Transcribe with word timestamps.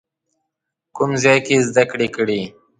کوم 0.95 1.11
ځای 1.23 1.37
کې 1.45 1.53
یې 1.57 1.65
زده 1.67 1.83
کړې 1.91 2.07
کړي؟ 2.15 2.41